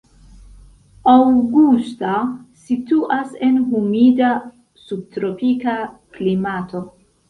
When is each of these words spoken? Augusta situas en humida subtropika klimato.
Augusta 1.11 2.15
situas 2.65 3.39
en 3.51 3.63
humida 3.69 4.35
subtropika 4.89 5.81
klimato. 6.19 6.89